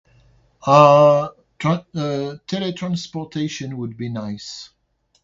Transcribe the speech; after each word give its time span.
Uuuuh, 0.67 1.27
tra—uhh, 1.59 2.33
today 2.47 2.71
transportation 2.71 3.77
would 3.77 3.95
be 3.95 4.09
nice. 4.09 4.71